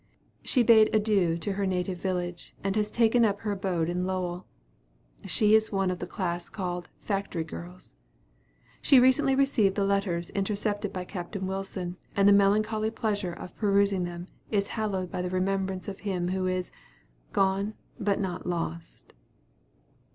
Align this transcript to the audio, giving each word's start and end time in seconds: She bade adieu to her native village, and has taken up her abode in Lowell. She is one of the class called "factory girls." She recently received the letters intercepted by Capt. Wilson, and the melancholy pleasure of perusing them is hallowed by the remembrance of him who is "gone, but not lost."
She 0.41 0.63
bade 0.63 0.89
adieu 0.95 1.37
to 1.37 1.53
her 1.53 1.65
native 1.67 1.99
village, 1.99 2.55
and 2.63 2.75
has 2.75 2.89
taken 2.89 3.23
up 3.23 3.41
her 3.41 3.51
abode 3.51 3.87
in 3.87 4.03
Lowell. 4.03 4.47
She 5.27 5.53
is 5.53 5.71
one 5.71 5.91
of 5.91 5.99
the 5.99 6.07
class 6.07 6.49
called 6.49 6.89
"factory 6.97 7.43
girls." 7.43 7.93
She 8.81 8.99
recently 8.99 9.35
received 9.35 9.75
the 9.75 9.85
letters 9.85 10.31
intercepted 10.31 10.91
by 10.91 11.05
Capt. 11.05 11.35
Wilson, 11.37 11.97
and 12.15 12.27
the 12.27 12.33
melancholy 12.33 12.89
pleasure 12.89 13.31
of 13.33 13.55
perusing 13.55 14.03
them 14.03 14.27
is 14.49 14.69
hallowed 14.69 15.11
by 15.11 15.21
the 15.21 15.29
remembrance 15.29 15.87
of 15.87 15.99
him 15.99 16.29
who 16.29 16.47
is 16.47 16.71
"gone, 17.31 17.75
but 17.99 18.19
not 18.19 18.47
lost." 18.47 19.13